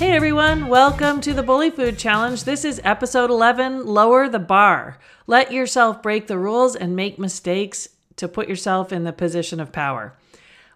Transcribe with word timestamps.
Hey 0.00 0.12
everyone, 0.12 0.68
welcome 0.68 1.20
to 1.20 1.34
the 1.34 1.42
Bully 1.42 1.68
Food 1.68 1.98
Challenge. 1.98 2.44
This 2.44 2.64
is 2.64 2.80
episode 2.84 3.28
11 3.28 3.84
Lower 3.84 4.30
the 4.30 4.38
Bar. 4.38 4.96
Let 5.26 5.52
yourself 5.52 6.02
break 6.02 6.26
the 6.26 6.38
rules 6.38 6.74
and 6.74 6.96
make 6.96 7.18
mistakes 7.18 7.86
to 8.16 8.26
put 8.26 8.48
yourself 8.48 8.94
in 8.94 9.04
the 9.04 9.12
position 9.12 9.60
of 9.60 9.72
power. 9.72 10.16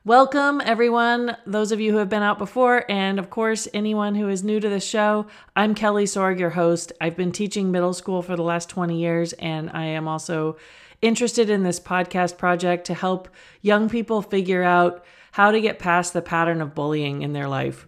Welcome, 0.04 0.60
everyone, 0.62 1.38
those 1.46 1.72
of 1.72 1.80
you 1.80 1.92
who 1.92 1.96
have 1.96 2.10
been 2.10 2.22
out 2.22 2.36
before, 2.36 2.84
and 2.90 3.18
of 3.18 3.30
course, 3.30 3.66
anyone 3.72 4.14
who 4.14 4.28
is 4.28 4.44
new 4.44 4.60
to 4.60 4.68
the 4.68 4.78
show. 4.78 5.26
I'm 5.56 5.74
Kelly 5.74 6.04
Sorg, 6.04 6.38
your 6.38 6.50
host. 6.50 6.92
I've 7.00 7.16
been 7.16 7.32
teaching 7.32 7.72
middle 7.72 7.94
school 7.94 8.20
for 8.20 8.36
the 8.36 8.42
last 8.42 8.68
20 8.68 8.94
years, 8.94 9.32
and 9.32 9.70
I 9.72 9.86
am 9.86 10.06
also 10.06 10.58
interested 11.00 11.48
in 11.48 11.62
this 11.62 11.80
podcast 11.80 12.36
project 12.36 12.84
to 12.88 12.94
help 12.94 13.30
young 13.62 13.88
people 13.88 14.20
figure 14.20 14.62
out 14.62 15.02
how 15.32 15.50
to 15.50 15.62
get 15.62 15.78
past 15.78 16.12
the 16.12 16.20
pattern 16.20 16.60
of 16.60 16.74
bullying 16.74 17.22
in 17.22 17.32
their 17.32 17.48
life. 17.48 17.86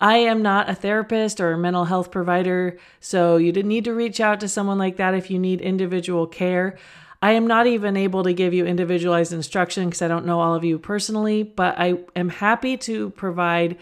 I 0.00 0.18
am 0.18 0.42
not 0.42 0.68
a 0.68 0.74
therapist 0.74 1.40
or 1.40 1.52
a 1.52 1.58
mental 1.58 1.86
health 1.86 2.10
provider, 2.10 2.78
so 3.00 3.36
you 3.36 3.52
didn't 3.52 3.68
need 3.68 3.84
to 3.84 3.94
reach 3.94 4.20
out 4.20 4.40
to 4.40 4.48
someone 4.48 4.78
like 4.78 4.96
that 4.96 5.14
if 5.14 5.30
you 5.30 5.38
need 5.38 5.60
individual 5.60 6.26
care. 6.26 6.76
I 7.22 7.32
am 7.32 7.46
not 7.46 7.66
even 7.66 7.96
able 7.96 8.22
to 8.24 8.32
give 8.32 8.52
you 8.52 8.66
individualized 8.66 9.32
instruction 9.32 9.86
because 9.86 10.02
I 10.02 10.08
don't 10.08 10.26
know 10.26 10.40
all 10.40 10.54
of 10.54 10.64
you 10.64 10.78
personally, 10.78 11.42
but 11.42 11.78
I 11.78 11.98
am 12.14 12.28
happy 12.28 12.76
to 12.78 13.10
provide 13.10 13.78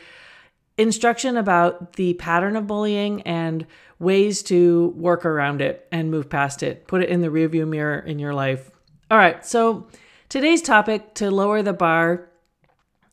instruction 0.79 1.37
about 1.37 1.95
the 1.95 2.15
pattern 2.15 2.57
of 2.57 2.67
bullying 2.67 3.23
and 3.23 3.67
ways 3.99 4.43
to 4.45 4.95
work 4.97 5.25
around 5.25 5.61
it 5.61 5.87
and 5.91 6.11
move 6.11 6.29
past 6.29 6.62
it. 6.62 6.87
Put 6.87 7.03
it 7.03 7.09
in 7.09 7.21
the 7.21 7.29
rearview 7.29 7.67
mirror 7.67 7.99
in 7.99 8.19
your 8.19 8.35
life. 8.35 8.71
All 9.11 9.19
right, 9.19 9.45
so 9.45 9.89
today's 10.29 10.62
topic 10.62 11.15
to 11.15 11.31
lower 11.31 11.62
the 11.62 11.73
bar 11.73 12.29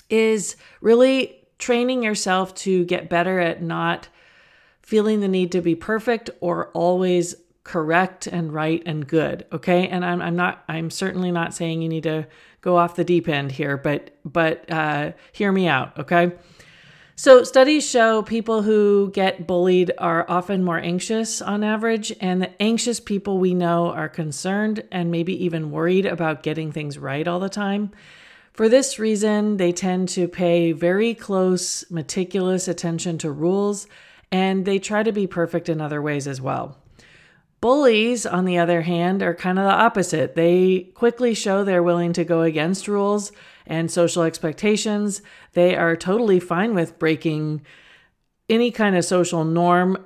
is 0.10 0.56
really 0.82 1.41
training 1.62 2.04
yourself 2.04 2.54
to 2.56 2.84
get 2.86 3.10
better 3.10 3.40
at 3.40 3.62
not 3.62 4.10
feeling 4.82 5.22
the 5.22 5.28
need 5.28 5.52
to 5.54 5.62
be 5.62 5.76
perfect 5.76 6.30
or 6.42 6.70
always 6.72 7.36
correct 7.64 8.28
and 8.28 8.52
right 8.52 8.82
and 8.86 9.08
good 9.08 9.46
okay? 9.54 9.88
And 9.88 10.04
i'm, 10.04 10.22
I'm 10.22 10.36
not 10.36 10.64
i'm 10.68 10.90
certainly 10.90 11.32
not 11.32 11.54
saying 11.54 11.82
you 11.82 11.88
need 11.88 12.04
to 12.04 12.28
go 12.62 12.76
off 12.76 12.96
the 12.96 13.04
deep 13.04 13.30
end 13.30 13.52
here 13.52 13.78
but 13.78 14.18
but 14.26 14.70
uh, 14.70 15.12
hear 15.32 15.52
me 15.52 15.68
out 15.68 15.98
okay? 16.00 16.34
So 17.16 17.44
studies 17.44 17.88
show 17.88 18.24
people 18.24 18.64
who 18.64 19.12
get 19.12 19.46
bullied 19.46 19.92
are 20.00 20.26
often 20.28 20.64
more 20.64 20.80
anxious 20.80 21.40
on 21.40 21.64
average 21.64 22.12
and 22.20 22.42
the 22.42 22.60
anxious 22.60 23.00
people 23.00 23.38
we 23.38 23.54
know 23.54 23.92
are 23.92 24.10
concerned 24.10 24.84
and 24.92 25.12
maybe 25.12 25.46
even 25.46 25.70
worried 25.70 26.08
about 26.08 26.42
getting 26.42 26.72
things 26.72 26.98
right 26.98 27.28
all 27.28 27.40
the 27.40 27.50
time 27.50 27.92
for 28.54 28.70
this 28.70 29.00
reason 29.00 29.58
they 29.58 29.72
tend 29.72 30.10
to 30.10 30.28
pay 30.28 30.72
very 30.72 31.14
close 31.14 31.90
meticulous 31.92 32.68
attention 32.68 33.18
to 33.18 33.32
rules 33.32 33.88
and 34.32 34.66
they 34.66 34.80
try 34.80 35.04
to 35.04 35.12
be 35.12 35.28
perfect 35.28 35.70
in 35.70 35.82
other 35.82 36.02
ways 36.02 36.28
as 36.28 36.40
well 36.42 36.78
Bullies, 37.62 38.26
on 38.26 38.46
the 38.46 38.58
other 38.58 38.82
hand, 38.82 39.22
are 39.22 39.36
kind 39.36 39.60
of 39.60 39.66
the 39.66 39.72
opposite. 39.72 40.34
They 40.34 40.90
quickly 40.96 41.36
show 41.36 41.64
they're 41.64 41.84
willing 41.84 42.12
to 42.14 42.24
go 42.24 42.42
against 42.42 42.88
rules 42.88 43.32
and 43.68 43.92
social 43.92 44.24
expectations. 44.24 45.22
They 45.54 45.76
are 45.76 45.96
totally 45.96 46.40
fine 46.40 46.74
with 46.74 46.98
breaking 46.98 47.62
any 48.50 48.72
kind 48.72 48.96
of 48.96 49.06
social 49.06 49.46
norm, 49.46 50.04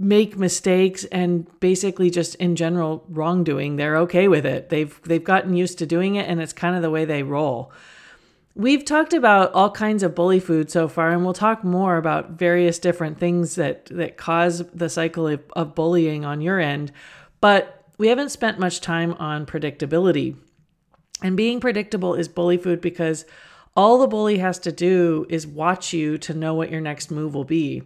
make 0.00 0.38
mistakes, 0.38 1.04
and 1.04 1.46
basically 1.60 2.08
just 2.08 2.34
in 2.36 2.56
general 2.56 3.04
wrongdoing. 3.10 3.76
They're 3.76 3.98
okay 3.98 4.28
with 4.28 4.46
it. 4.46 4.70
They've 4.70 4.98
they've 5.02 5.22
gotten 5.22 5.54
used 5.54 5.78
to 5.78 5.86
doing 5.86 6.14
it, 6.14 6.26
and 6.26 6.40
it's 6.40 6.54
kind 6.54 6.74
of 6.74 6.80
the 6.82 6.90
way 6.90 7.04
they 7.04 7.22
roll. 7.22 7.70
We've 8.56 8.84
talked 8.84 9.12
about 9.12 9.52
all 9.52 9.70
kinds 9.70 10.02
of 10.02 10.14
bully 10.14 10.40
food 10.40 10.70
so 10.70 10.88
far, 10.88 11.10
and 11.10 11.22
we'll 11.22 11.34
talk 11.34 11.62
more 11.62 11.98
about 11.98 12.30
various 12.30 12.78
different 12.78 13.18
things 13.18 13.54
that, 13.54 13.86
that 13.86 14.16
cause 14.16 14.66
the 14.74 14.88
cycle 14.88 15.28
of, 15.28 15.40
of 15.54 15.74
bullying 15.74 16.24
on 16.24 16.40
your 16.40 16.58
end. 16.58 16.90
But 17.40 17.84
we 17.96 18.08
haven't 18.08 18.30
spent 18.30 18.58
much 18.58 18.80
time 18.80 19.12
on 19.14 19.46
predictability. 19.46 20.36
And 21.22 21.36
being 21.36 21.60
predictable 21.60 22.14
is 22.14 22.26
bully 22.26 22.56
food 22.56 22.80
because 22.80 23.24
all 23.76 23.98
the 23.98 24.08
bully 24.08 24.38
has 24.38 24.58
to 24.60 24.72
do 24.72 25.26
is 25.28 25.46
watch 25.46 25.92
you 25.92 26.18
to 26.18 26.34
know 26.34 26.54
what 26.54 26.70
your 26.70 26.80
next 26.80 27.10
move 27.10 27.34
will 27.34 27.44
be. 27.44 27.82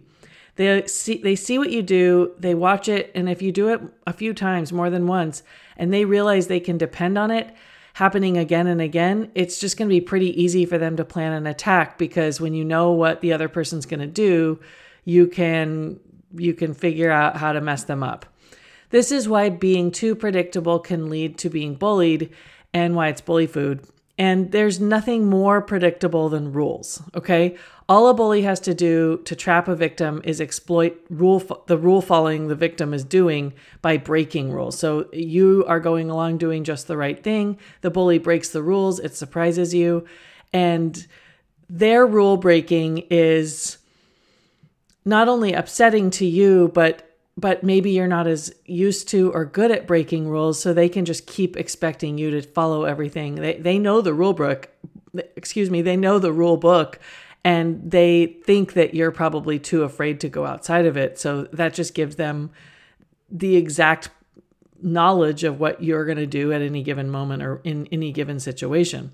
They 0.55 0.87
see 0.87 1.17
they 1.17 1.35
see 1.35 1.57
what 1.57 1.71
you 1.71 1.81
do, 1.81 2.33
they 2.39 2.55
watch 2.55 2.87
it, 2.87 3.11
and 3.13 3.29
if 3.29 3.41
you 3.41 3.51
do 3.51 3.69
it 3.69 3.81
a 4.07 4.13
few 4.13 4.33
times 4.33 4.71
more 4.71 4.89
than 4.89 5.07
once 5.07 5.43
and 5.77 5.93
they 5.93 6.05
realize 6.05 6.47
they 6.47 6.61
can 6.61 6.77
depend 6.77 7.17
on 7.17 7.29
it, 7.31 7.53
happening 7.95 8.37
again 8.37 8.67
and 8.67 8.81
again, 8.81 9.31
it's 9.35 9.59
just 9.59 9.77
going 9.77 9.87
to 9.87 9.93
be 9.93 10.01
pretty 10.01 10.41
easy 10.41 10.65
for 10.65 10.77
them 10.77 10.97
to 10.97 11.05
plan 11.05 11.31
an 11.31 11.47
attack 11.47 11.97
because 11.97 12.41
when 12.41 12.53
you 12.53 12.63
know 12.63 12.91
what 12.91 13.21
the 13.21 13.31
other 13.31 13.47
person's 13.47 13.85
going 13.85 14.01
to 14.01 14.07
do, 14.07 14.59
you 15.03 15.27
can 15.27 15.99
you 16.33 16.53
can 16.53 16.73
figure 16.73 17.11
out 17.11 17.37
how 17.37 17.53
to 17.53 17.61
mess 17.61 17.83
them 17.83 18.03
up. 18.03 18.25
This 18.89 19.11
is 19.11 19.27
why 19.27 19.49
being 19.49 19.91
too 19.91 20.15
predictable 20.15 20.79
can 20.79 21.09
lead 21.09 21.37
to 21.39 21.49
being 21.49 21.75
bullied 21.75 22.31
and 22.73 22.95
why 22.95 23.07
it's 23.07 23.21
bully 23.21 23.47
food. 23.47 23.85
And 24.17 24.53
there's 24.53 24.79
nothing 24.79 25.25
more 25.29 25.61
predictable 25.61 26.29
than 26.29 26.53
rules, 26.53 27.03
okay? 27.15 27.57
All 27.89 28.07
a 28.07 28.13
bully 28.13 28.43
has 28.43 28.61
to 28.61 28.73
do 28.73 29.21
to 29.25 29.35
trap 29.35 29.67
a 29.67 29.75
victim 29.75 30.21
is 30.23 30.39
exploit 30.39 30.97
rule 31.09 31.39
the 31.67 31.77
rule 31.77 32.01
following 32.01 32.47
the 32.47 32.55
victim 32.55 32.93
is 32.93 33.03
doing 33.03 33.53
by 33.81 33.97
breaking 33.97 34.53
rules. 34.53 34.79
So 34.79 35.09
you 35.11 35.65
are 35.67 35.81
going 35.81 36.09
along 36.09 36.37
doing 36.37 36.63
just 36.63 36.87
the 36.87 36.97
right 36.97 37.21
thing, 37.21 37.57
the 37.81 37.91
bully 37.91 38.17
breaks 38.17 38.49
the 38.49 38.63
rules, 38.63 38.99
it 38.99 39.15
surprises 39.15 39.73
you, 39.73 40.05
and 40.53 41.05
their 41.69 42.07
rule 42.07 42.37
breaking 42.37 42.99
is 43.09 43.77
not 45.03 45.27
only 45.27 45.51
upsetting 45.51 46.09
to 46.11 46.25
you 46.25 46.71
but 46.73 47.04
but 47.37 47.63
maybe 47.63 47.91
you're 47.91 48.07
not 48.07 48.27
as 48.27 48.53
used 48.65 49.09
to 49.09 49.31
or 49.33 49.45
good 49.45 49.71
at 49.71 49.87
breaking 49.87 50.29
rules 50.29 50.59
so 50.59 50.73
they 50.73 50.89
can 50.89 51.05
just 51.05 51.27
keep 51.27 51.57
expecting 51.57 52.17
you 52.17 52.31
to 52.31 52.41
follow 52.41 52.85
everything. 52.85 53.35
They, 53.35 53.57
they 53.57 53.77
know 53.77 54.01
the 54.01 54.13
rule 54.13 54.33
book 54.33 54.69
excuse 55.35 55.69
me 55.69 55.81
they 55.81 55.95
know 55.95 56.19
the 56.19 56.33
rule 56.33 56.57
book 56.57 56.99
and 57.45 57.91
they 57.91 58.25
think 58.43 58.73
that 58.73 58.95
you're 58.95 59.11
probably 59.11 59.59
too 59.59 59.83
afraid 59.83 60.19
to 60.21 60.29
go 60.29 60.47
outside 60.47 60.87
of 60.87 60.97
it. 60.97 61.19
So 61.19 61.43
that 61.53 61.75
just 61.75 61.93
gives 61.93 62.15
them 62.15 62.49
the 63.29 63.55
exact 63.55 64.09
knowledge 64.81 65.43
of 65.43 65.59
what 65.59 65.83
you're 65.83 66.05
going 66.05 66.17
to 66.17 66.25
do 66.25 66.51
at 66.51 66.63
any 66.63 66.81
given 66.81 67.07
moment 67.07 67.43
or 67.43 67.61
in 67.63 67.87
any 67.91 68.11
given 68.11 68.39
situation. 68.39 69.11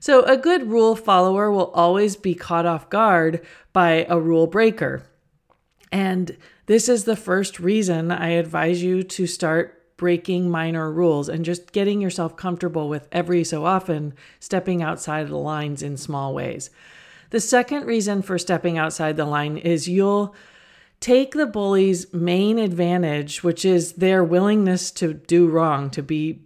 So 0.00 0.22
a 0.24 0.36
good 0.36 0.68
rule 0.68 0.96
follower 0.96 1.52
will 1.52 1.70
always 1.70 2.16
be 2.16 2.34
caught 2.34 2.66
off 2.66 2.90
guard 2.90 3.46
by 3.72 4.06
a 4.08 4.18
rule 4.18 4.48
breaker. 4.48 5.04
And 5.92 6.36
this 6.68 6.88
is 6.88 7.04
the 7.04 7.16
first 7.16 7.58
reason 7.58 8.12
I 8.12 8.28
advise 8.28 8.82
you 8.82 9.02
to 9.02 9.26
start 9.26 9.96
breaking 9.96 10.48
minor 10.48 10.92
rules 10.92 11.28
and 11.28 11.44
just 11.44 11.72
getting 11.72 12.00
yourself 12.00 12.36
comfortable 12.36 12.88
with 12.88 13.08
every 13.10 13.42
so 13.42 13.64
often 13.64 14.14
stepping 14.38 14.82
outside 14.82 15.22
of 15.22 15.30
the 15.30 15.38
lines 15.38 15.82
in 15.82 15.96
small 15.96 16.34
ways. 16.34 16.70
The 17.30 17.40
second 17.40 17.86
reason 17.86 18.22
for 18.22 18.38
stepping 18.38 18.78
outside 18.78 19.16
the 19.16 19.24
line 19.24 19.56
is 19.56 19.88
you'll 19.88 20.34
take 21.00 21.32
the 21.32 21.46
bully's 21.46 22.12
main 22.12 22.58
advantage, 22.58 23.42
which 23.42 23.64
is 23.64 23.94
their 23.94 24.22
willingness 24.22 24.90
to 24.92 25.14
do 25.14 25.48
wrong, 25.48 25.90
to 25.90 26.02
be 26.02 26.42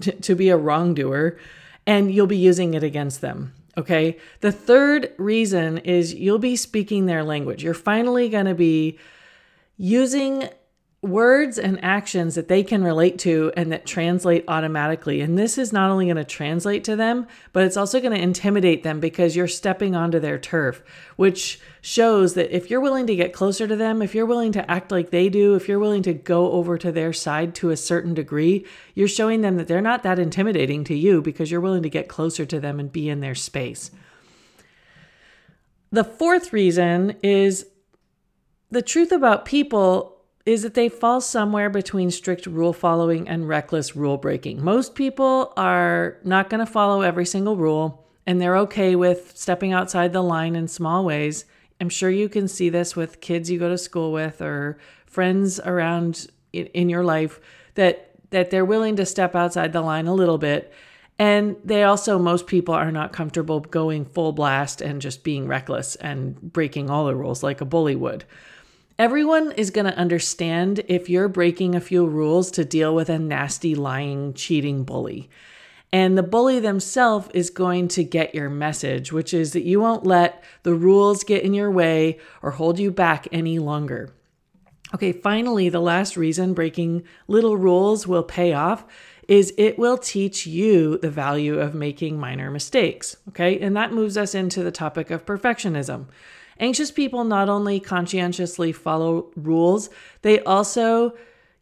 to 0.00 0.34
be 0.34 0.48
a 0.48 0.56
wrongdoer, 0.56 1.38
and 1.86 2.12
you'll 2.12 2.26
be 2.26 2.36
using 2.36 2.74
it 2.74 2.82
against 2.82 3.20
them. 3.20 3.54
Okay? 3.76 4.18
The 4.40 4.50
third 4.50 5.12
reason 5.18 5.78
is 5.78 6.14
you'll 6.14 6.40
be 6.40 6.56
speaking 6.56 7.06
their 7.06 7.22
language. 7.22 7.62
You're 7.62 7.74
finally 7.74 8.28
going 8.28 8.46
to 8.46 8.54
be 8.54 8.98
using 9.76 10.48
words 11.04 11.58
and 11.58 11.82
actions 11.84 12.34
that 12.34 12.48
they 12.48 12.62
can 12.62 12.82
relate 12.82 13.18
to 13.18 13.52
and 13.56 13.70
that 13.70 13.84
translate 13.84 14.44
automatically. 14.48 15.20
And 15.20 15.38
this 15.38 15.58
is 15.58 15.72
not 15.72 15.90
only 15.90 16.06
going 16.06 16.16
to 16.16 16.24
translate 16.24 16.82
to 16.84 16.96
them, 16.96 17.26
but 17.52 17.64
it's 17.64 17.76
also 17.76 18.00
going 18.00 18.14
to 18.14 18.22
intimidate 18.22 18.82
them 18.82 19.00
because 19.00 19.36
you're 19.36 19.46
stepping 19.46 19.94
onto 19.94 20.18
their 20.18 20.38
turf, 20.38 20.82
which 21.16 21.60
shows 21.82 22.34
that 22.34 22.54
if 22.54 22.70
you're 22.70 22.80
willing 22.80 23.06
to 23.06 23.16
get 23.16 23.34
closer 23.34 23.68
to 23.68 23.76
them, 23.76 24.00
if 24.00 24.14
you're 24.14 24.24
willing 24.24 24.52
to 24.52 24.70
act 24.70 24.90
like 24.90 25.10
they 25.10 25.28
do, 25.28 25.54
if 25.54 25.68
you're 25.68 25.78
willing 25.78 26.02
to 26.02 26.14
go 26.14 26.52
over 26.52 26.78
to 26.78 26.90
their 26.90 27.12
side 27.12 27.54
to 27.56 27.70
a 27.70 27.76
certain 27.76 28.14
degree, 28.14 28.64
you're 28.94 29.06
showing 29.06 29.42
them 29.42 29.56
that 29.56 29.68
they're 29.68 29.82
not 29.82 30.02
that 30.04 30.18
intimidating 30.18 30.84
to 30.84 30.96
you 30.96 31.20
because 31.20 31.50
you're 31.50 31.60
willing 31.60 31.82
to 31.82 31.90
get 31.90 32.08
closer 32.08 32.46
to 32.46 32.58
them 32.58 32.80
and 32.80 32.90
be 32.90 33.10
in 33.10 33.20
their 33.20 33.34
space. 33.34 33.90
The 35.92 36.04
fourth 36.04 36.52
reason 36.52 37.16
is 37.22 37.66
the 38.74 38.82
truth 38.82 39.12
about 39.12 39.44
people 39.44 40.20
is 40.44 40.62
that 40.62 40.74
they 40.74 40.88
fall 40.88 41.20
somewhere 41.20 41.70
between 41.70 42.10
strict 42.10 42.44
rule 42.44 42.72
following 42.72 43.28
and 43.28 43.48
reckless 43.48 43.96
rule 43.96 44.18
breaking. 44.18 44.62
Most 44.62 44.94
people 44.94 45.52
are 45.56 46.18
not 46.22 46.50
going 46.50 46.58
to 46.58 46.70
follow 46.70 47.00
every 47.00 47.24
single 47.24 47.56
rule, 47.56 48.06
and 48.26 48.40
they're 48.40 48.58
okay 48.58 48.94
with 48.96 49.32
stepping 49.36 49.72
outside 49.72 50.12
the 50.12 50.22
line 50.22 50.56
in 50.56 50.68
small 50.68 51.04
ways. 51.04 51.46
I'm 51.80 51.88
sure 51.88 52.10
you 52.10 52.28
can 52.28 52.48
see 52.48 52.68
this 52.68 52.94
with 52.94 53.20
kids 53.20 53.50
you 53.50 53.58
go 53.58 53.68
to 53.70 53.78
school 53.78 54.12
with 54.12 54.42
or 54.42 54.78
friends 55.06 55.60
around 55.60 56.26
in, 56.52 56.88
your 56.88 57.04
life 57.04 57.40
that 57.74 58.10
that 58.30 58.50
they're 58.50 58.64
willing 58.64 58.96
to 58.96 59.06
step 59.06 59.34
outside 59.34 59.72
the 59.72 59.80
line 59.80 60.06
a 60.06 60.14
little 60.14 60.38
bit 60.38 60.72
And 61.18 61.56
they 61.64 61.84
also, 61.84 62.18
most 62.18 62.46
people 62.48 62.74
are 62.74 62.90
not 62.90 63.12
comfortable 63.12 63.60
going 63.60 64.04
full 64.04 64.32
blast 64.32 64.80
and 64.80 65.00
just 65.00 65.22
being 65.22 65.46
reckless 65.46 65.94
and 65.96 66.40
breaking 66.40 66.90
all 66.90 67.06
the 67.06 67.14
rules 67.14 67.42
like 67.42 67.60
a 67.60 67.64
bully 67.64 67.94
would. 67.94 68.24
Everyone 68.96 69.50
is 69.52 69.70
going 69.70 69.86
to 69.86 69.98
understand 69.98 70.84
if 70.86 71.10
you're 71.10 71.28
breaking 71.28 71.74
a 71.74 71.80
few 71.80 72.06
rules 72.06 72.52
to 72.52 72.64
deal 72.64 72.94
with 72.94 73.08
a 73.08 73.18
nasty, 73.18 73.74
lying, 73.74 74.34
cheating 74.34 74.84
bully. 74.84 75.28
And 75.92 76.16
the 76.16 76.22
bully 76.22 76.60
themselves 76.60 77.28
is 77.34 77.50
going 77.50 77.88
to 77.88 78.04
get 78.04 78.36
your 78.36 78.48
message, 78.48 79.10
which 79.10 79.34
is 79.34 79.52
that 79.52 79.64
you 79.64 79.80
won't 79.80 80.06
let 80.06 80.44
the 80.62 80.74
rules 80.74 81.24
get 81.24 81.42
in 81.42 81.54
your 81.54 81.72
way 81.72 82.20
or 82.40 82.52
hold 82.52 82.78
you 82.78 82.92
back 82.92 83.26
any 83.32 83.58
longer. 83.58 84.14
Okay, 84.94 85.10
finally, 85.10 85.68
the 85.68 85.80
last 85.80 86.16
reason 86.16 86.54
breaking 86.54 87.02
little 87.26 87.56
rules 87.56 88.06
will 88.06 88.22
pay 88.22 88.52
off 88.52 88.84
is 89.26 89.52
it 89.58 89.76
will 89.76 89.98
teach 89.98 90.46
you 90.46 90.98
the 90.98 91.10
value 91.10 91.58
of 91.58 91.74
making 91.74 92.20
minor 92.20 92.48
mistakes. 92.48 93.16
Okay, 93.30 93.58
and 93.58 93.76
that 93.76 93.92
moves 93.92 94.16
us 94.16 94.36
into 94.36 94.62
the 94.62 94.70
topic 94.70 95.10
of 95.10 95.26
perfectionism. 95.26 96.06
Anxious 96.58 96.90
people 96.90 97.24
not 97.24 97.48
only 97.48 97.80
conscientiously 97.80 98.72
follow 98.72 99.30
rules, 99.36 99.90
they 100.22 100.40
also 100.40 101.14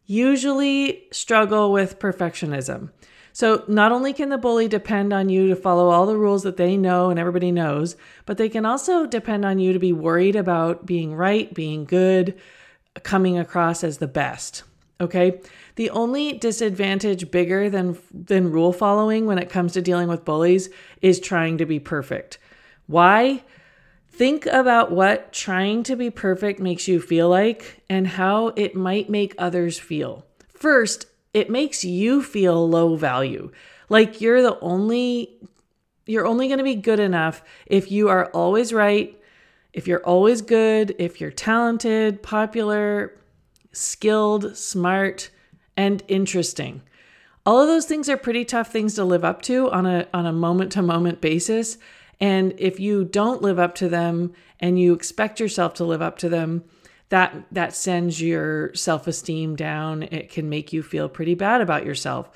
usually 0.05 1.07
struggle 1.11 1.71
with 1.71 1.99
perfectionism. 1.99 2.91
So, 3.35 3.63
not 3.67 3.91
only 3.91 4.13
can 4.13 4.29
the 4.29 4.37
bully 4.37 4.67
depend 4.67 5.11
on 5.11 5.27
you 5.27 5.47
to 5.47 5.55
follow 5.55 5.89
all 5.89 6.05
the 6.05 6.17
rules 6.17 6.43
that 6.43 6.57
they 6.57 6.77
know 6.77 7.09
and 7.09 7.19
everybody 7.19 7.51
knows, 7.51 7.95
but 8.27 8.37
they 8.37 8.47
can 8.47 8.63
also 8.63 9.07
depend 9.07 9.43
on 9.43 9.57
you 9.57 9.73
to 9.73 9.79
be 9.79 9.91
worried 9.91 10.35
about 10.35 10.85
being 10.85 11.15
right, 11.15 11.51
being 11.51 11.85
good, 11.85 12.39
coming 13.01 13.39
across 13.39 13.83
as 13.83 13.97
the 13.97 14.07
best. 14.07 14.61
Okay? 15.01 15.41
The 15.75 15.89
only 15.89 16.33
disadvantage 16.33 17.31
bigger 17.31 17.71
than 17.71 17.97
than 18.13 18.51
rule 18.51 18.71
following 18.71 19.25
when 19.25 19.39
it 19.39 19.49
comes 19.49 19.73
to 19.73 19.81
dealing 19.81 20.07
with 20.07 20.25
bullies 20.25 20.69
is 21.01 21.19
trying 21.19 21.57
to 21.57 21.65
be 21.65 21.79
perfect. 21.79 22.37
Why? 22.85 23.43
Think 24.13 24.45
about 24.45 24.91
what 24.91 25.33
trying 25.33 25.81
to 25.83 25.95
be 25.95 26.11
perfect 26.11 26.59
makes 26.59 26.87
you 26.87 27.01
feel 27.01 27.29
like 27.29 27.81
and 27.89 28.05
how 28.05 28.49
it 28.49 28.75
might 28.75 29.09
make 29.09 29.33
others 29.39 29.79
feel. 29.79 30.23
First, 30.53 31.07
it 31.33 31.49
makes 31.49 31.83
you 31.83 32.21
feel 32.21 32.69
low 32.69 32.95
value. 32.95 33.51
Like 33.89 34.21
you're 34.21 34.43
the 34.43 34.59
only 34.59 35.39
you're 36.05 36.27
only 36.27 36.47
going 36.47 36.59
to 36.59 36.63
be 36.63 36.75
good 36.75 36.99
enough 36.99 37.41
if 37.65 37.91
you 37.91 38.07
are 38.09 38.27
always 38.27 38.71
right, 38.71 39.19
if 39.73 39.87
you're 39.87 40.03
always 40.03 40.43
good, 40.43 40.93
if 40.99 41.19
you're 41.19 41.31
talented, 41.31 42.21
popular, 42.21 43.17
skilled, 43.71 44.55
smart, 44.55 45.31
and 45.75 46.03
interesting. 46.07 46.83
All 47.47 47.59
of 47.59 47.67
those 47.67 47.85
things 47.85 48.09
are 48.09 48.17
pretty 48.17 48.45
tough 48.45 48.71
things 48.71 48.93
to 48.93 49.03
live 49.05 49.25
up 49.25 49.41
to 49.43 49.71
on 49.71 49.87
a 49.87 50.07
on 50.13 50.27
a 50.27 50.33
moment 50.33 50.71
to 50.73 50.83
moment 50.83 51.19
basis. 51.19 51.79
And 52.19 52.53
if 52.57 52.79
you 52.79 53.03
don't 53.03 53.41
live 53.41 53.59
up 53.59 53.75
to 53.75 53.89
them 53.89 54.33
and 54.59 54.79
you 54.79 54.93
expect 54.93 55.39
yourself 55.39 55.73
to 55.75 55.83
live 55.83 56.01
up 56.01 56.17
to 56.19 56.29
them, 56.29 56.63
that 57.09 57.45
that 57.51 57.75
sends 57.75 58.21
your 58.21 58.73
self-esteem 58.73 59.55
down. 59.55 60.03
It 60.03 60.29
can 60.29 60.49
make 60.49 60.73
you 60.73 60.81
feel 60.81 61.09
pretty 61.09 61.35
bad 61.35 61.61
about 61.61 61.85
yourself. 61.85 62.29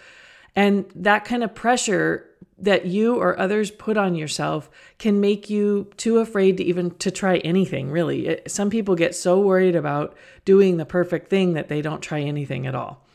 And 0.56 0.86
that 0.96 1.26
kind 1.26 1.44
of 1.44 1.56
pressure 1.56 2.26
that 2.60 2.86
you 2.86 3.16
or 3.16 3.40
others 3.40 3.70
put 3.72 3.98
on 3.98 4.16
yourself 4.16 4.70
can 4.98 5.22
make 5.22 5.50
you 5.50 5.92
too 5.98 6.18
afraid 6.18 6.58
to 6.58 6.64
even 6.64 6.92
to 6.98 7.12
try 7.12 7.38
anything 7.38 7.92
really 7.92 8.26
it, 8.26 8.50
some 8.50 8.72
people 8.72 8.96
get 8.96 9.14
so 9.14 9.40
worried 9.40 9.76
about 9.76 10.18
doing 10.44 10.78
the 10.78 10.86
perfect 10.86 11.30
thing 11.30 11.54
that 11.54 11.68
they 11.68 11.84
don't 11.84 12.02
try 12.02 12.20
anything 12.20 12.66
at 12.66 12.74
all 12.74 13.06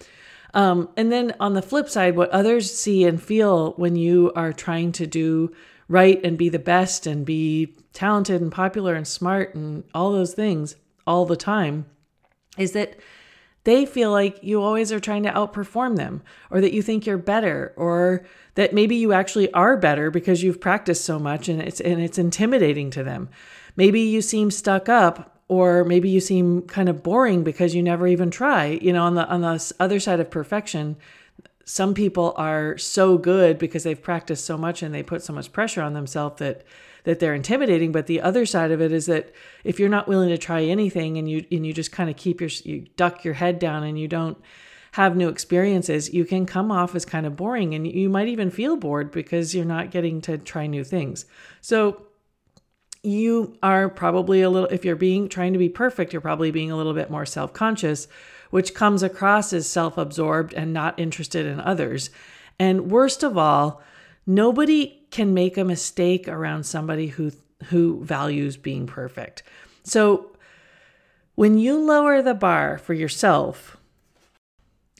um, 0.54 0.88
and 0.96 1.10
then 1.10 1.34
on 1.40 1.54
the 1.54 1.62
flip 1.62 1.88
side, 1.88 2.16
what 2.16 2.30
others 2.30 2.72
see 2.72 3.04
and 3.04 3.22
feel 3.22 3.72
when 3.72 3.96
you 3.96 4.32
are 4.36 4.52
trying 4.52 4.92
to 4.92 5.06
do 5.06 5.52
right 5.92 6.24
and 6.24 6.38
be 6.38 6.48
the 6.48 6.58
best 6.58 7.06
and 7.06 7.26
be 7.26 7.76
talented 7.92 8.40
and 8.40 8.50
popular 8.50 8.94
and 8.94 9.06
smart 9.06 9.54
and 9.54 9.84
all 9.94 10.10
those 10.10 10.32
things 10.32 10.74
all 11.06 11.26
the 11.26 11.36
time 11.36 11.84
is 12.56 12.72
that 12.72 12.96
they 13.64 13.84
feel 13.84 14.10
like 14.10 14.42
you 14.42 14.62
always 14.62 14.90
are 14.90 14.98
trying 14.98 15.22
to 15.22 15.30
outperform 15.30 15.96
them 15.96 16.22
or 16.50 16.62
that 16.62 16.72
you 16.72 16.80
think 16.80 17.04
you're 17.04 17.18
better 17.18 17.74
or 17.76 18.24
that 18.54 18.72
maybe 18.72 18.96
you 18.96 19.12
actually 19.12 19.52
are 19.52 19.76
better 19.76 20.10
because 20.10 20.42
you've 20.42 20.62
practiced 20.62 21.04
so 21.04 21.18
much 21.18 21.48
and 21.48 21.60
it's 21.60 21.80
and 21.80 22.00
it's 22.00 22.18
intimidating 22.18 22.90
to 22.90 23.04
them. 23.04 23.28
Maybe 23.76 24.00
you 24.00 24.22
seem 24.22 24.50
stuck 24.50 24.88
up 24.88 25.42
or 25.48 25.84
maybe 25.84 26.08
you 26.08 26.20
seem 26.20 26.62
kind 26.62 26.88
of 26.88 27.02
boring 27.02 27.44
because 27.44 27.74
you 27.74 27.82
never 27.82 28.06
even 28.08 28.30
try 28.30 28.78
you 28.80 28.92
know 28.92 29.04
on 29.04 29.14
the 29.14 29.28
on 29.28 29.42
the 29.42 29.74
other 29.78 30.00
side 30.00 30.20
of 30.20 30.30
perfection 30.30 30.96
some 31.64 31.94
people 31.94 32.34
are 32.36 32.76
so 32.78 33.18
good 33.18 33.58
because 33.58 33.84
they've 33.84 34.00
practiced 34.00 34.44
so 34.44 34.56
much 34.56 34.82
and 34.82 34.94
they 34.94 35.02
put 35.02 35.22
so 35.22 35.32
much 35.32 35.52
pressure 35.52 35.82
on 35.82 35.94
themselves 35.94 36.38
that 36.38 36.64
that 37.04 37.18
they're 37.18 37.34
intimidating. 37.34 37.90
But 37.92 38.06
the 38.06 38.20
other 38.20 38.46
side 38.46 38.70
of 38.70 38.80
it 38.80 38.92
is 38.92 39.06
that 39.06 39.32
if 39.64 39.80
you're 39.80 39.88
not 39.88 40.06
willing 40.08 40.28
to 40.28 40.38
try 40.38 40.62
anything 40.62 41.18
and 41.18 41.28
you 41.28 41.44
and 41.50 41.66
you 41.66 41.72
just 41.72 41.92
kind 41.92 42.10
of 42.10 42.16
keep 42.16 42.40
your 42.40 42.50
you 42.64 42.86
duck 42.96 43.24
your 43.24 43.34
head 43.34 43.58
down 43.58 43.82
and 43.82 43.98
you 43.98 44.08
don't 44.08 44.38
have 44.92 45.16
new 45.16 45.30
experiences 45.30 46.12
you 46.12 46.22
can 46.22 46.44
come 46.44 46.70
off 46.70 46.94
as 46.94 47.06
kind 47.06 47.24
of 47.24 47.34
boring 47.34 47.74
and 47.74 47.86
you 47.86 48.10
might 48.10 48.28
even 48.28 48.50
feel 48.50 48.76
bored 48.76 49.10
because 49.10 49.54
you're 49.54 49.64
not 49.64 49.90
getting 49.90 50.20
to 50.20 50.38
try 50.38 50.66
new 50.66 50.84
things. 50.84 51.24
So 51.60 52.06
you 53.02 53.56
are 53.62 53.88
probably 53.88 54.42
a 54.42 54.50
little 54.50 54.68
if 54.68 54.84
you're 54.84 54.94
being 54.94 55.28
trying 55.28 55.52
to 55.52 55.58
be 55.58 55.68
perfect 55.68 56.12
you're 56.12 56.22
probably 56.22 56.52
being 56.52 56.70
a 56.70 56.76
little 56.76 56.94
bit 56.94 57.10
more 57.10 57.26
self-conscious 57.26 58.06
which 58.52 58.74
comes 58.74 59.02
across 59.02 59.52
as 59.52 59.66
self-absorbed 59.66 60.54
and 60.54 60.72
not 60.72 60.98
interested 61.00 61.44
in 61.44 61.58
others 61.58 62.10
and 62.58 62.90
worst 62.90 63.24
of 63.24 63.36
all 63.36 63.82
nobody 64.26 65.00
can 65.10 65.34
make 65.34 65.56
a 65.56 65.64
mistake 65.64 66.28
around 66.28 66.64
somebody 66.64 67.08
who 67.08 67.32
who 67.66 68.04
values 68.04 68.56
being 68.56 68.86
perfect 68.86 69.42
so 69.82 70.30
when 71.34 71.58
you 71.58 71.76
lower 71.76 72.22
the 72.22 72.34
bar 72.34 72.78
for 72.78 72.94
yourself 72.94 73.76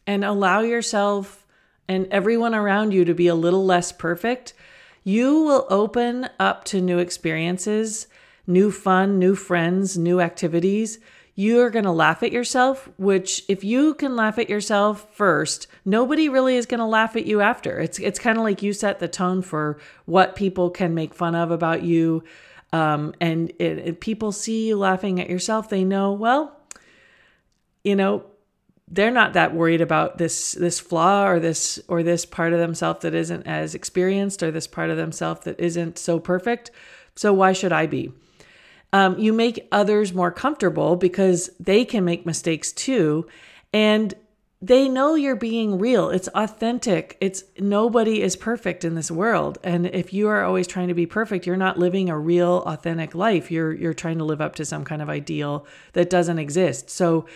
and 0.07 0.25
allow 0.25 0.61
yourself 0.61 1.47
and 1.89 2.07
everyone 2.11 2.55
around 2.55 2.93
you 2.93 3.05
to 3.05 3.15
be 3.15 3.27
a 3.27 3.35
little 3.35 3.65
less 3.65 3.93
perfect 3.93 4.55
you 5.05 5.43
will 5.43 5.67
open 5.69 6.29
up 6.39 6.65
to 6.67 6.81
new 6.81 6.99
experiences, 6.99 8.07
new 8.47 8.71
fun, 8.71 9.19
new 9.19 9.35
friends, 9.35 9.99
new 9.99 10.21
activities. 10.21 10.99
You're 11.35 11.71
going 11.71 11.87
to 11.87 11.93
laugh 11.93 12.23
at 12.23 12.33
yourself, 12.33 12.91
which 12.99 13.43
if 13.49 13.65
you 13.65 13.95
can 13.95 14.17
laugh 14.17 14.39
at 14.39 14.51
yourself 14.51 15.07
first, 15.15 15.67
nobody 15.85 16.29
really 16.29 16.57
is 16.57 16.67
going 16.67 16.81
to 16.81 16.87
laugh 16.87 17.17
at 17.17 17.25
you 17.25 17.41
after. 17.41 17.79
It's 17.79 17.99
it's 17.99 18.19
kind 18.19 18.37
of 18.37 18.45
like 18.45 18.63
you 18.63 18.73
set 18.73 18.99
the 18.99 19.09
tone 19.09 19.41
for 19.41 19.79
what 20.05 20.37
people 20.37 20.69
can 20.71 20.95
make 20.95 21.15
fun 21.15 21.35
of 21.35 21.51
about 21.51 21.83
you. 21.83 22.23
Um, 22.73 23.15
and 23.21 23.51
it, 23.59 23.79
it, 23.79 24.01
people 24.01 24.33
see 24.33 24.69
you 24.69 24.77
laughing 24.77 25.21
at 25.21 25.29
yourself, 25.29 25.69
they 25.69 25.85
know, 25.85 26.13
well, 26.13 26.59
you 27.85 27.97
know, 27.97 28.25
they're 28.93 29.11
not 29.11 29.33
that 29.33 29.55
worried 29.55 29.81
about 29.81 30.19
this 30.19 30.53
this 30.53 30.79
flaw 30.79 31.27
or 31.27 31.41
this 31.41 31.81
or 31.89 32.03
this 32.03 32.27
part 32.27 32.53
of 32.53 32.59
themselves 32.59 33.01
that 33.01 33.15
isn't 33.15 33.47
as 33.47 33.75
experienced 33.75 34.43
or 34.43 34.51
this 34.51 34.67
part 34.67 34.91
of 34.91 34.99
themselves 34.99 35.41
that 35.43 35.59
isn't 35.59 35.99
so 35.99 36.21
perfect 36.21 36.71
so 37.17 37.33
why 37.33 37.53
should 37.53 37.73
i 37.73 37.87
be 37.87 38.13
um, 38.93 39.19
you 39.19 39.33
make 39.33 39.67
others 39.73 40.13
more 40.13 40.31
comfortable 40.31 40.97
because 40.97 41.51
they 41.59 41.85
can 41.85 42.05
make 42.05 42.27
mistakes 42.27 42.73
too. 42.73 43.27
And 43.73 44.15
they 44.61 44.89
know 44.89 45.17
you're 45.17 45.35
being 45.35 45.79
real. 45.79 46.11
It's 46.11 46.29
authentic. 46.29 47.17
It's 47.21 47.43
nobody 47.59 48.23
is 48.23 48.37
perfect 48.37 48.85
in 48.85 48.95
this 48.95 49.11
world. 49.11 49.59
And 49.65 49.87
if 49.87 50.13
you 50.13 50.29
are 50.29 50.45
always 50.45 50.69
trying 50.69 50.87
to 50.89 50.95
be 50.95 51.05
perfect 51.05 51.47
you're 51.47 51.57
not 51.57 51.81
living 51.81 52.09
a 52.09 52.19
real 52.19 52.59
authentic 52.59 53.15
life. 53.15 53.51
You're 53.51 53.73
you're 53.73 53.93
trying 53.93 54.19
to 54.19 54.25
live 54.25 54.41
up 54.41 54.55
to 54.57 54.65
some 54.65 54.85
kind 54.85 55.03
of 55.03 55.09
ideal 55.09 55.67
that 55.95 56.11
doesn't 56.11 56.39
exist. 56.39 56.91
So 56.91 57.27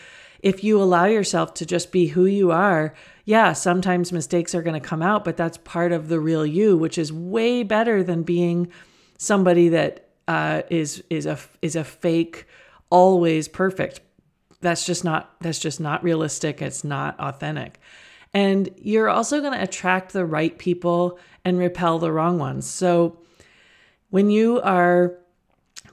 if 0.40 0.62
you 0.62 0.80
allow 0.80 1.06
yourself 1.06 1.54
to 1.54 1.66
just 1.66 1.90
be 1.90 2.06
who 2.08 2.26
you 2.26 2.52
are, 2.52 2.94
yeah, 3.24 3.54
sometimes 3.54 4.12
mistakes 4.12 4.54
are 4.54 4.62
going 4.62 4.80
to 4.80 4.88
come 4.88 5.02
out, 5.02 5.24
but 5.24 5.36
that's 5.36 5.58
part 5.58 5.90
of 5.90 6.08
the 6.08 6.20
real 6.20 6.46
you, 6.46 6.76
which 6.76 6.98
is 6.98 7.12
way 7.12 7.64
better 7.64 8.04
than 8.04 8.22
being 8.22 8.68
somebody 9.18 9.68
that 9.70 10.05
uh, 10.28 10.62
is 10.70 11.02
is 11.10 11.26
a 11.26 11.38
is 11.62 11.76
a 11.76 11.84
fake, 11.84 12.46
always 12.90 13.48
perfect. 13.48 14.00
That's 14.60 14.86
just 14.86 15.04
not 15.04 15.40
that's 15.40 15.58
just 15.58 15.80
not 15.80 16.02
realistic. 16.02 16.62
It's 16.62 16.84
not 16.84 17.18
authentic. 17.20 17.78
And 18.34 18.68
you're 18.76 19.08
also 19.08 19.40
going 19.40 19.54
to 19.54 19.62
attract 19.62 20.12
the 20.12 20.26
right 20.26 20.56
people 20.58 21.18
and 21.44 21.58
repel 21.58 21.98
the 21.98 22.12
wrong 22.12 22.38
ones. 22.38 22.66
So 22.66 23.18
when 24.10 24.30
you 24.30 24.60
are 24.60 25.18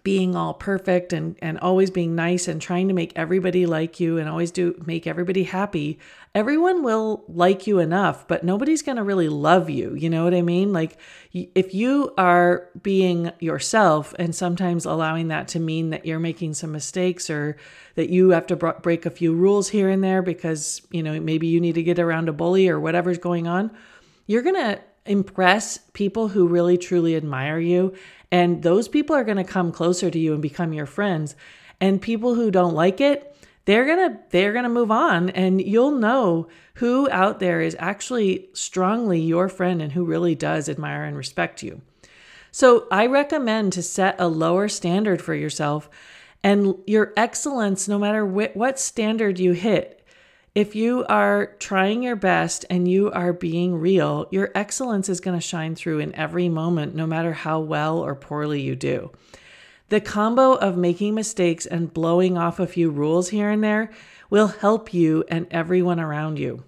being 0.04 0.36
all 0.36 0.54
perfect 0.54 1.14
and, 1.14 1.36
and 1.42 1.60
always 1.60 1.90
being 1.92 2.16
nice 2.16 2.48
and 2.48 2.62
trying 2.62 2.88
to 2.88 2.94
make 2.94 3.14
everybody 3.16 3.66
like 3.66 4.00
you 4.00 4.18
and 4.18 4.28
always 4.28 4.52
do 4.52 4.82
make 4.86 5.06
everybody 5.06 5.44
happy, 5.44 6.00
everyone 6.36 6.84
will 6.84 7.24
like 7.28 7.68
you 7.68 7.80
enough, 7.80 8.28
but 8.28 8.44
nobody's 8.44 8.82
going 8.82 8.96
to 8.96 9.04
really 9.04 9.30
love 9.30 9.70
you. 9.70 9.94
You 9.96 10.10
know 10.10 10.24
what 10.24 10.34
I 10.34 10.42
mean? 10.42 10.74
Like 10.74 10.98
if 11.32 11.74
you 11.74 12.14
are 12.18 12.70
being 12.82 13.32
yourself 13.40 14.16
and 14.18 14.36
sometimes 14.36 14.86
allowing 14.86 15.28
that 15.28 15.48
to 15.50 15.60
mean 15.60 15.92
that 15.92 16.06
you're 16.06 16.20
making 16.20 16.56
some 16.56 16.72
mistakes 16.72 17.30
or 17.30 17.58
that 17.96 18.10
you 18.10 18.32
have 18.32 18.48
to 18.48 18.56
break 18.56 19.06
a 19.06 19.12
few 19.12 19.34
rules 19.34 19.70
here 19.70 19.90
and 19.90 20.04
there 20.04 20.22
because, 20.22 20.82
you 20.92 21.04
know, 21.04 21.20
maybe 21.20 21.48
you 21.48 21.62
need 21.62 21.76
to 21.76 21.84
get 21.84 22.00
around 22.00 22.30
a 22.30 22.34
bully 22.34 22.68
or 22.68 22.80
whatever's 22.80 23.20
going 23.20 23.48
on, 23.48 23.72
you're 24.26 24.42
going 24.42 24.56
to 24.56 24.82
impress 25.06 25.78
people 25.94 26.30
who 26.30 26.48
really 26.48 26.78
truly 26.78 27.16
admire 27.16 27.60
you. 27.60 27.94
And 28.32 28.64
those 28.64 28.88
people 28.88 29.16
are 29.16 29.24
going 29.24 29.38
to 29.38 29.44
come 29.44 29.72
closer 29.72 30.10
to 30.10 30.20
you 30.20 30.34
and 30.34 30.42
become 30.42 30.74
your 30.74 30.86
friends. 30.86 31.36
And 31.80 32.02
people 32.02 32.36
who 32.36 32.52
don't 32.52 32.74
like 32.74 33.02
it, 33.02 33.36
they're 33.66 33.86
going 33.86 34.12
to 34.12 34.20
they're 34.30 34.54
going 34.54 34.64
to 34.64 34.70
move 34.70 34.92
on 34.92 35.30
and 35.30 35.62
you'll 35.62 35.92
know 35.92 36.48
who 36.76 37.10
out 37.12 37.40
there 37.40 37.62
is 37.62 37.76
actually 37.80 38.50
strongly 38.54 39.22
your 39.22 39.48
friend 39.48 39.82
and 39.82 39.92
who 39.92 40.04
really 40.04 40.36
does 40.36 40.68
admire 40.68 41.04
and 41.04 41.16
respect 41.16 41.64
you. 41.64 41.82
So, 42.52 42.88
I 42.92 43.08
recommend 43.08 43.74
to 43.74 43.82
set 43.82 44.16
a 44.20 44.28
lower 44.28 44.68
standard 44.68 45.22
for 45.22 45.34
yourself 45.34 45.90
and 46.44 46.76
your 46.86 47.14
excellence 47.18 47.88
no 47.88 47.98
matter 47.98 48.26
wh- 48.26 48.56
what 48.56 48.80
standard 48.80 49.40
you 49.40 49.54
hit 49.54 50.03
if 50.56 50.76
you 50.76 51.04
are 51.10 51.48
trying 51.60 52.04
your 52.04 52.16
best 52.16 52.64
and 52.70 52.88
you 52.88 53.12
are 53.12 53.34
being 53.34 53.76
real, 53.76 54.28
your 54.30 54.52
excellence 54.54 55.10
is 55.10 55.20
going 55.20 55.38
to 55.38 55.46
shine 55.46 55.76
through 55.76 56.00
in 56.00 56.14
every 56.16 56.48
moment, 56.48 56.94
no 56.94 57.08
matter 57.08 57.34
how 57.34 57.60
well 57.60 58.00
or 58.00 58.14
poorly 58.14 58.62
you 58.62 58.76
do. 58.76 59.12
The 59.90 60.00
combo 60.00 60.54
of 60.54 60.78
making 60.78 61.16
mistakes 61.16 61.66
and 61.66 61.94
blowing 61.94 62.38
off 62.38 62.60
a 62.60 62.68
few 62.68 62.92
rules 62.92 63.30
here 63.30 63.50
and 63.50 63.64
there 63.64 63.92
will 64.30 64.48
help 64.48 64.94
you 64.94 65.24
and 65.28 65.48
everyone 65.50 66.00
around 66.00 66.38
you. 66.38 66.64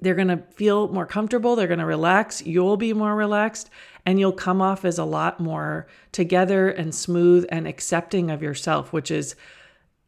They're 0.00 0.16
going 0.16 0.28
to 0.28 0.42
feel 0.54 0.88
more 0.88 1.06
comfortable, 1.06 1.54
they're 1.54 1.68
going 1.68 1.78
to 1.78 1.86
relax, 1.86 2.44
you'll 2.44 2.76
be 2.76 2.92
more 2.92 3.14
relaxed, 3.14 3.70
and 4.04 4.18
you'll 4.18 4.32
come 4.32 4.60
off 4.60 4.84
as 4.84 4.98
a 4.98 5.04
lot 5.04 5.38
more 5.38 5.86
together 6.10 6.68
and 6.68 6.92
smooth 6.92 7.46
and 7.48 7.68
accepting 7.68 8.28
of 8.28 8.42
yourself, 8.42 8.92
which 8.92 9.12
is 9.12 9.36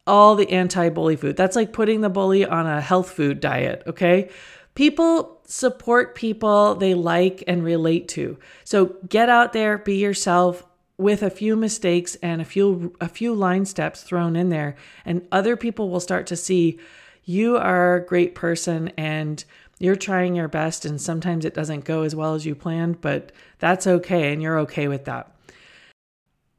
all 0.07 0.35
the 0.35 0.51
anti 0.51 0.89
bully 0.89 1.17
food. 1.17 1.37
That's 1.37 1.57
like 1.57 1.73
putting 1.73 2.01
the 2.01 2.11
bully 2.11 2.45
on 2.45 2.67
a 2.67 2.81
health 2.81 3.11
food 3.11 3.41
diet, 3.41 3.83
okay? 3.87 4.31
People 4.75 5.41
support 5.47 6.15
people 6.15 6.75
they 6.75 6.95
like 6.95 7.45
and 7.47 7.63
relate 7.63 8.09
to. 8.09 8.39
So 8.65 8.97
get 9.09 9.29
out 9.29 9.53
there, 9.53 9.79
be 9.79 9.97
yourself 9.97 10.65
with 10.97 11.23
a 11.23 11.31
few 11.31 11.57
mistakes 11.57 12.17
and 12.17 12.41
a 12.41 12.45
few 12.45 12.95
a 13.01 13.09
few 13.09 13.35
line 13.35 13.65
steps 13.65 14.03
thrown 14.03 14.37
in 14.37 14.49
there 14.49 14.77
and 15.05 15.27
other 15.33 15.57
people 15.57 15.91
will 15.91 16.01
start 16.01 16.25
to 16.29 16.37
see 16.37 16.79
you 17.25 17.57
are 17.57 17.97
a 17.97 18.07
great 18.07 18.35
person 18.35 18.93
and 18.97 19.45
you're 19.81 19.97
trying 19.97 20.37
your 20.37 20.47
best 20.47 20.85
and 20.85 21.01
sometimes 21.01 21.45
it 21.45 21.55
doesn't 21.55 21.85
go 21.85 22.03
as 22.03 22.15
well 22.15 22.35
as 22.35 22.47
you 22.47 22.55
planned, 22.55 23.01
but 23.01 23.33
that's 23.59 23.87
okay 23.87 24.33
and 24.33 24.41
you're 24.41 24.59
okay 24.61 24.89
with 24.89 25.05
that. 25.07 25.34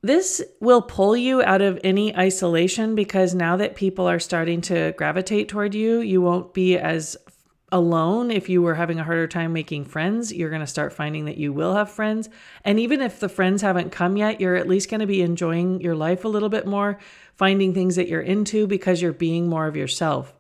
This 0.06 0.44
will 0.60 0.84
pull 0.84 1.18
you 1.18 1.42
out 1.42 1.64
of 1.64 1.80
any 1.84 2.16
isolation 2.16 2.94
because 2.94 3.34
now 3.34 3.58
that 3.58 3.74
people 3.74 4.06
are 4.06 4.20
starting 4.20 4.62
to 4.62 4.92
gravitate 4.92 5.50
toward 5.50 5.74
you, 5.74 6.00
you 6.00 6.22
won't 6.22 6.54
be 6.54 6.78
as 6.78 7.18
alone. 7.72 8.30
If 8.30 8.48
you 8.48 8.62
were 8.62 8.76
having 8.76 9.00
a 9.00 9.04
harder 9.04 9.26
time 9.26 9.52
making 9.52 9.86
friends, 9.86 10.32
you're 10.32 10.52
going 10.52 10.62
to 10.62 10.68
start 10.68 10.94
finding 10.94 11.26
that 11.26 11.38
you 11.40 11.52
will 11.52 11.74
have 11.74 11.90
friends. 11.90 12.30
And 12.64 12.80
even 12.80 13.02
if 13.02 13.20
the 13.20 13.28
friends 13.28 13.64
haven't 13.64 13.92
come 13.92 14.16
yet, 14.16 14.40
you're 14.40 14.56
at 14.56 14.68
least 14.68 14.92
going 14.92 15.00
to 15.00 15.08
be 15.08 15.24
enjoying 15.24 15.82
your 15.82 15.96
life 15.96 16.24
a 16.24 16.28
little 16.28 16.50
bit 16.50 16.68
more, 16.68 17.00
finding 17.34 17.74
things 17.74 17.96
that 17.96 18.08
you're 18.08 18.22
into 18.22 18.68
because 18.68 19.02
you're 19.02 19.12
being 19.12 19.50
more 19.50 19.66
of 19.66 19.76
yourself. 19.76 20.36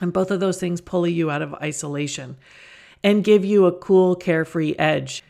And 0.00 0.12
both 0.12 0.32
of 0.32 0.40
those 0.40 0.58
things 0.58 0.80
pull 0.80 1.06
you 1.06 1.30
out 1.30 1.42
of 1.42 1.54
isolation 1.54 2.36
and 3.04 3.22
give 3.22 3.44
you 3.44 3.66
a 3.66 3.78
cool, 3.78 4.16
carefree 4.16 4.74
edge 4.76 5.22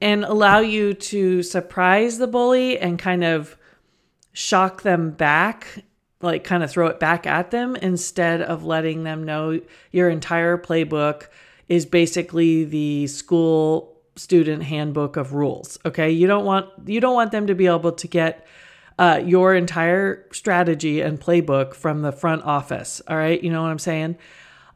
and 0.00 0.24
allow 0.24 0.60
you 0.60 0.94
to 0.94 1.42
surprise 1.42 2.18
the 2.18 2.26
bully 2.26 2.78
and 2.78 2.98
kind 2.98 3.24
of 3.24 3.56
shock 4.32 4.82
them 4.82 5.10
back, 5.10 5.84
like 6.20 6.44
kind 6.44 6.62
of 6.62 6.70
throw 6.70 6.86
it 6.86 7.00
back 7.00 7.26
at 7.26 7.50
them 7.50 7.76
instead 7.76 8.40
of 8.40 8.64
letting 8.64 9.04
them 9.04 9.24
know 9.24 9.60
your 9.90 10.08
entire 10.08 10.56
playbook 10.56 11.26
is 11.68 11.84
basically 11.84 12.64
the 12.64 13.06
school 13.06 13.96
student 14.16 14.62
handbook 14.62 15.16
of 15.16 15.34
rules. 15.34 15.78
Okay? 15.84 16.10
You 16.10 16.26
don't 16.26 16.44
want 16.44 16.68
you 16.86 17.00
don't 17.00 17.14
want 17.14 17.32
them 17.32 17.46
to 17.46 17.54
be 17.54 17.66
able 17.66 17.92
to 17.92 18.06
get 18.06 18.46
uh, 18.98 19.20
your 19.24 19.54
entire 19.54 20.26
strategy 20.32 21.00
and 21.00 21.20
playbook 21.20 21.74
from 21.74 22.02
the 22.02 22.12
front 22.12 22.42
office. 22.42 23.00
All 23.06 23.16
right, 23.16 23.42
you 23.42 23.50
know 23.50 23.62
what 23.62 23.70
I'm 23.70 23.78
saying? 23.78 24.16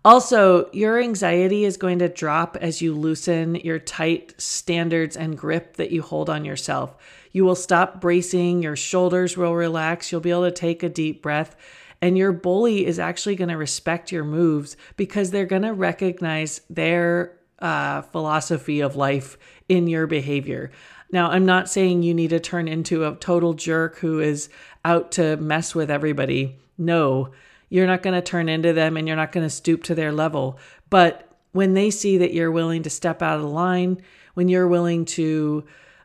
Also, 0.04 0.68
your 0.72 1.00
anxiety 1.00 1.64
is 1.64 1.76
going 1.76 2.00
to 2.00 2.08
drop 2.08 2.56
as 2.60 2.82
you 2.82 2.92
loosen 2.92 3.54
your 3.56 3.78
tight 3.78 4.34
standards 4.36 5.16
and 5.16 5.38
grip 5.38 5.76
that 5.76 5.92
you 5.92 6.02
hold 6.02 6.28
on 6.28 6.44
yourself. 6.44 6.96
You 7.30 7.44
will 7.44 7.54
stop 7.54 8.00
bracing, 8.00 8.62
your 8.62 8.74
shoulders 8.74 9.36
will 9.36 9.54
relax, 9.54 10.10
you'll 10.10 10.20
be 10.20 10.30
able 10.30 10.44
to 10.44 10.50
take 10.50 10.82
a 10.82 10.88
deep 10.88 11.22
breath, 11.22 11.54
and 12.00 12.18
your 12.18 12.32
bully 12.32 12.84
is 12.84 12.98
actually 12.98 13.36
going 13.36 13.48
to 13.48 13.56
respect 13.56 14.10
your 14.10 14.24
moves 14.24 14.76
because 14.96 15.30
they're 15.30 15.46
going 15.46 15.62
to 15.62 15.72
recognize 15.72 16.62
their 16.68 17.38
uh, 17.60 18.02
philosophy 18.02 18.80
of 18.80 18.96
life 18.96 19.38
in 19.68 19.86
your 19.86 20.08
behavior. 20.08 20.72
Now, 21.12 21.30
I'm 21.30 21.46
not 21.46 21.70
saying 21.70 22.02
you 22.02 22.12
need 22.12 22.30
to 22.30 22.40
turn 22.40 22.66
into 22.66 23.04
a 23.04 23.14
total 23.14 23.54
jerk 23.54 23.98
who 23.98 24.18
is 24.18 24.48
out 24.84 25.12
to 25.12 25.36
mess 25.36 25.76
with 25.76 25.92
everybody. 25.92 26.56
No 26.76 27.30
you're 27.72 27.86
not 27.86 28.02
going 28.02 28.12
to 28.12 28.20
turn 28.20 28.50
into 28.50 28.74
them 28.74 28.98
and 28.98 29.08
you're 29.08 29.16
not 29.16 29.32
going 29.32 29.46
to 29.46 29.50
stoop 29.50 29.82
to 29.82 29.94
their 29.94 30.12
level. 30.12 30.58
But 30.90 31.26
when 31.52 31.72
they 31.72 31.90
see 31.90 32.18
that 32.18 32.34
you're 32.34 32.50
willing 32.50 32.82
to 32.82 32.90
step 32.90 33.22
out 33.22 33.38
of 33.38 33.46
line, 33.46 34.02
when 34.34 34.48
you're 34.48 34.68
willing 34.68 35.06
to 35.06 35.64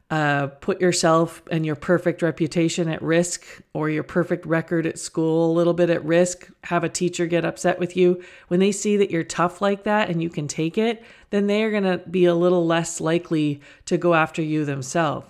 uh, 0.10 0.48
put 0.48 0.80
yourself 0.80 1.42
and 1.52 1.66
your 1.66 1.76
perfect 1.76 2.22
reputation 2.22 2.88
at 2.88 3.02
risk 3.02 3.44
or 3.74 3.90
your 3.90 4.04
perfect 4.04 4.46
record 4.46 4.86
at 4.86 4.98
school 4.98 5.52
a 5.52 5.56
little 5.58 5.74
bit 5.74 5.90
at 5.90 6.06
risk, 6.06 6.50
have 6.64 6.86
a 6.86 6.90
teacher 6.90 7.26
get 7.26 7.44
upset 7.44 7.80
with 7.80 7.98
you, 7.98 8.24
when 8.48 8.62
they 8.62 8.72
see 8.72 8.96
that 8.96 9.12
you're 9.12 9.26
tough 9.26 9.62
like 9.62 9.84
that 9.84 10.10
and 10.10 10.24
you 10.24 10.30
can 10.30 10.48
take 10.48 10.78
it, 10.78 11.04
then 11.32 11.48
they 11.48 11.64
are 11.64 11.72
going 11.72 11.84
to 11.84 11.98
be 12.10 12.24
a 12.24 12.34
little 12.34 12.66
less 12.66 13.02
likely 13.02 13.60
to 13.84 13.98
go 13.98 14.14
after 14.14 14.42
you 14.42 14.64
themselves. 14.64 15.28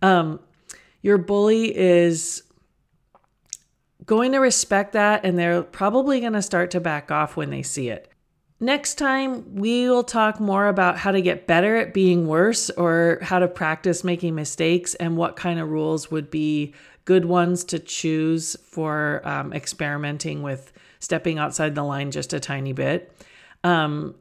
Um, 0.00 0.38
your 1.02 1.18
bully 1.18 1.76
is 1.76 2.44
going 4.06 4.32
to 4.32 4.38
respect 4.38 4.92
that 4.92 5.24
and 5.24 5.38
they're 5.38 5.62
probably 5.62 6.20
going 6.20 6.32
to 6.32 6.42
start 6.42 6.70
to 6.70 6.80
back 6.80 7.10
off 7.10 7.36
when 7.36 7.50
they 7.50 7.62
see 7.62 7.88
it. 7.88 8.10
Next 8.58 8.94
time, 8.94 9.54
we 9.54 9.86
will 9.88 10.04
talk 10.04 10.40
more 10.40 10.68
about 10.68 10.96
how 10.96 11.12
to 11.12 11.20
get 11.20 11.46
better 11.46 11.76
at 11.76 11.92
being 11.92 12.26
worse 12.26 12.70
or 12.70 13.18
how 13.20 13.38
to 13.38 13.48
practice 13.48 14.02
making 14.02 14.34
mistakes 14.34 14.94
and 14.94 15.16
what 15.16 15.36
kind 15.36 15.60
of 15.60 15.68
rules 15.68 16.10
would 16.10 16.30
be 16.30 16.72
good 17.04 17.26
ones 17.26 17.64
to 17.64 17.78
choose 17.78 18.56
for 18.64 19.20
um, 19.24 19.52
experimenting 19.52 20.42
with 20.42 20.72
stepping 21.00 21.38
outside 21.38 21.74
the 21.74 21.82
line 21.82 22.10
just 22.10 22.32
a 22.32 22.40
tiny 22.40 22.72
bit. 22.72 23.12
Um, 23.62 24.14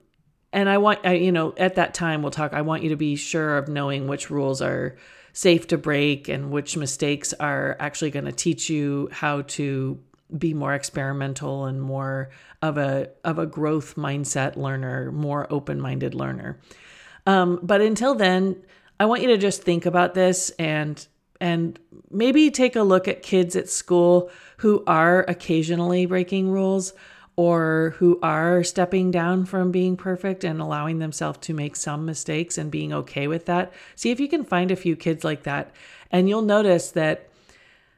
and 0.52 0.68
I 0.70 0.80
want, 0.80 1.00
I, 1.06 1.14
you 1.14 1.32
know, 1.32 1.54
at 1.56 1.76
that 1.76 1.94
time, 1.94 2.22
we'll 2.22 2.32
talk. 2.32 2.54
I 2.54 2.62
want 2.62 2.84
you 2.84 2.90
to 2.90 2.98
be 2.98 3.16
sure 3.16 3.58
of 3.58 3.70
knowing 3.70 4.08
which 4.08 4.30
rules 4.30 4.62
are 4.62 4.98
safe 5.36 5.68
to 5.68 5.78
break 5.78 6.30
and 6.30 6.50
which 6.50 6.78
mistakes 6.78 7.34
are 7.34 7.76
actually 7.82 8.10
going 8.10 8.24
to 8.24 8.32
teach 8.32 8.70
you 8.70 9.10
how 9.12 9.42
to 9.42 10.00
be 10.38 10.54
more 10.54 10.74
experimental 10.74 11.66
and 11.66 11.82
more 11.82 12.30
of 12.62 12.78
a 12.78 13.10
of 13.26 13.38
a 13.38 13.46
growth 13.46 13.96
mindset 13.96 14.56
learner, 14.56 15.12
more 15.12 15.46
open-minded 15.50 16.16
learner. 16.16 16.58
Um, 17.28 17.60
but 17.62 17.82
until 17.82 18.16
then, 18.16 18.64
I 18.98 19.08
want 19.08 19.24
you 19.24 19.28
to 19.28 19.38
just 19.38 19.62
think 19.62 19.86
about 19.86 20.14
this 20.14 20.52
and 20.52 21.06
and 21.42 21.78
maybe 22.10 22.50
take 22.50 22.78
a 22.78 22.84
look 22.84 23.10
at 23.10 23.22
kids 23.22 23.58
at 23.58 23.68
school 23.68 24.32
who 24.58 24.86
are 24.88 25.26
occasionally 25.28 26.06
breaking 26.06 26.50
rules 26.50 26.94
or 27.36 27.96
who 27.98 28.20
are 28.24 28.64
stepping 28.64 29.12
down 29.12 29.46
from 29.46 29.72
being 29.72 29.98
perfect 29.98 30.44
and 30.44 30.62
allowing 30.62 31.00
themselves 31.00 31.40
to 31.40 31.54
make 31.54 31.76
some 31.76 32.06
mistakes 32.06 32.58
and 32.58 32.72
being 32.72 32.94
okay 32.94 33.28
with 33.28 33.46
that. 33.46 33.74
See 33.96 34.12
if 34.12 34.20
you 34.20 34.28
can 34.28 34.46
find 34.46 34.72
a 34.72 34.76
few 34.76 34.96
kids 34.96 35.24
like 35.24 35.44
that. 35.44 35.72
And 36.12 36.30
you'll 36.30 36.42
notice 36.42 36.92
that 36.92 37.30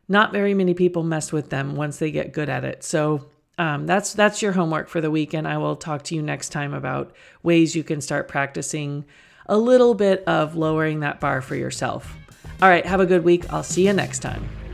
not 0.08 0.32
very 0.32 0.54
many 0.54 0.74
people 0.74 1.04
mess 1.04 1.32
with 1.32 1.50
them 1.50 1.76
once 1.76 2.00
they 2.00 2.12
get 2.12 2.34
good 2.34 2.50
at 2.50 2.64
it. 2.64 2.84
So 2.84 3.28
um, 3.58 3.86
that's 3.86 4.14
that's 4.14 4.42
your 4.42 4.52
homework 4.52 4.88
for 4.88 5.02
the 5.02 5.12
week, 5.12 5.34
and 5.34 5.48
I 5.48 5.58
will 5.58 5.76
talk 5.76 6.04
to 6.04 6.16
you 6.16 6.22
next 6.22 6.50
time 6.50 6.74
about 6.74 7.14
ways 7.42 7.76
you 7.76 7.84
can 7.84 8.02
start 8.02 8.28
practicing 8.28 9.06
a 9.48 9.58
little 9.58 9.96
bit 9.96 10.24
of 10.26 10.56
lowering 10.56 11.00
that 11.00 11.20
bar 11.20 11.42
for 11.42 11.56
yourself. 11.56 12.16
All 12.62 12.70
right, 12.70 12.86
have 12.86 13.00
a 13.00 13.06
good 13.06 13.24
week. 13.24 13.52
I'll 13.52 13.64
see 13.64 13.88
you 13.88 13.94
next 13.94 14.20
time. 14.20 14.67